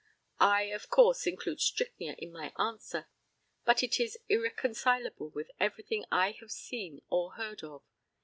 [0.39, 3.05] I, of course, include strychnia in my answer,
[3.65, 7.83] but it is irreconcileable with everything I have seen or heard of.